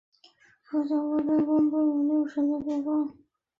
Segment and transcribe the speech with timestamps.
[0.63, 3.15] 佛教各部派共同都有六识的学说。